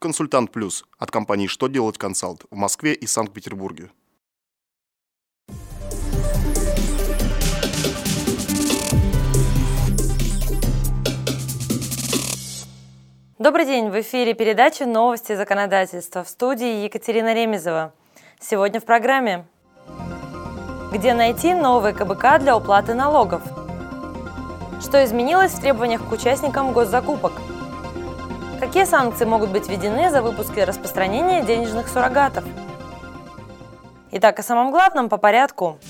[0.00, 3.90] Консультант Плюс от компании «Что делать консалт» в Москве и Санкт-Петербурге.
[13.38, 13.90] Добрый день!
[13.90, 17.92] В эфире передача «Новости законодательства» в студии Екатерина Ремезова.
[18.40, 19.46] Сегодня в программе
[20.94, 23.42] Где найти новые КБК для уплаты налогов?
[24.80, 27.49] Что изменилось в требованиях к участникам госзакупок?
[28.70, 32.44] Какие санкции могут быть введены за выпуск и распространение денежных суррогатов?
[34.12, 35.80] Итак, о самом главном по порядку.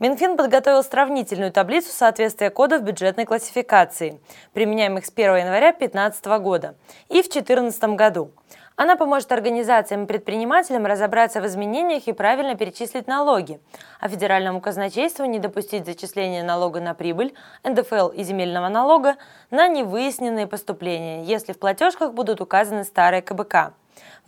[0.00, 4.18] Минфин подготовил сравнительную таблицу соответствия кодов бюджетной классификации,
[4.54, 6.74] применяемых с 1 января 2015 года
[7.10, 8.30] и в 2014 году.
[8.76, 13.60] Она поможет организациям и предпринимателям разобраться в изменениях и правильно перечислить налоги,
[14.00, 19.16] а федеральному казначейству не допустить зачисления налога на прибыль, НДФЛ и земельного налога
[19.50, 23.74] на невыясненные поступления, если в платежках будут указаны старые КБК.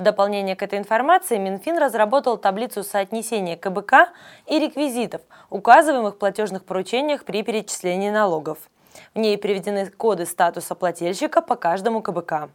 [0.03, 4.09] В дополнение к этой информации Минфин разработал таблицу соотнесения КБК
[4.47, 8.59] и реквизитов, указываемых в платежных поручениях при перечислении налогов.
[9.15, 12.51] В ней приведены коды статуса плательщика по каждому КБК.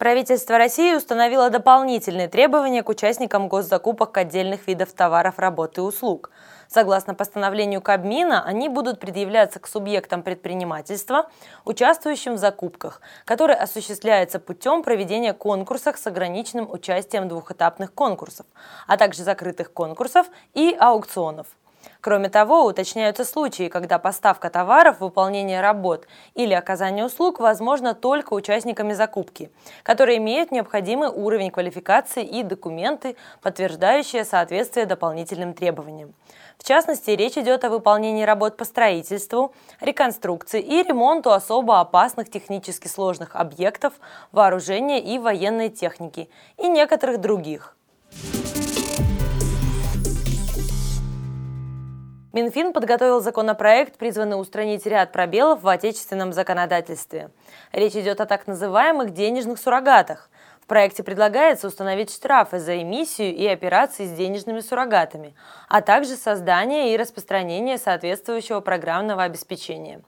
[0.00, 6.30] Правительство России установило дополнительные требования к участникам госзакупок отдельных видов товаров, работ и услуг.
[6.68, 11.28] Согласно постановлению Кабмина, они будут предъявляться к субъектам предпринимательства,
[11.66, 18.46] участвующим в закупках, которые осуществляются путем проведения конкурсов с ограниченным участием двухэтапных конкурсов,
[18.86, 21.46] а также закрытых конкурсов и аукционов.
[22.00, 28.94] Кроме того, уточняются случаи, когда поставка товаров, выполнение работ или оказание услуг возможно только участниками
[28.94, 29.50] закупки,
[29.82, 36.14] которые имеют необходимый уровень квалификации и документы, подтверждающие соответствие дополнительным требованиям.
[36.56, 42.88] В частности, речь идет о выполнении работ по строительству, реконструкции и ремонту особо опасных технически
[42.88, 43.92] сложных объектов,
[44.32, 47.76] вооружения и военной техники и некоторых других.
[52.32, 57.30] Минфин подготовил законопроект, призванный устранить ряд пробелов в отечественном законодательстве.
[57.72, 60.30] Речь идет о так называемых денежных суррогатах.
[60.62, 65.34] В проекте предлагается установить штрафы за эмиссию и операции с денежными суррогатами,
[65.68, 70.00] а также создание и распространение соответствующего программного обеспечения.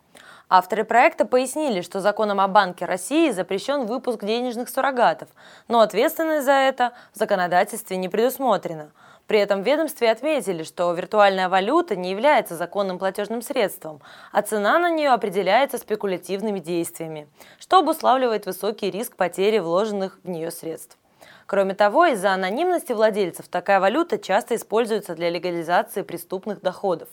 [0.55, 5.31] Авторы проекта пояснили, что законом о Банке России запрещен выпуск денежных суррогатов,
[5.67, 8.93] но ответственность за это в законодательстве не предусмотрена–
[9.27, 14.79] при этом в ведомстве отметили, что виртуальная валюта не является законным платежным средством, а цена
[14.79, 20.99] на нее определяется спекулятивными действиями, что обуславливает высокий риск потери вложенных в нее средств.
[21.47, 27.09] Кроме того, из-за анонимности владельцев такая валюта часто используется для легализации преступных доходов.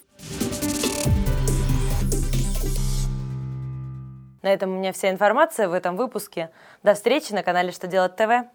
[4.42, 6.50] На этом у меня вся информация в этом выпуске.
[6.84, 8.50] До встречи на канале «Что делать ТВ».